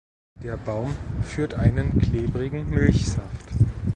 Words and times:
Der 0.41 0.57
Baum 0.57 0.95
führt 1.25 1.53
einen 1.53 1.99
klebrigen 2.01 2.67
Milchsaft. 2.71 3.51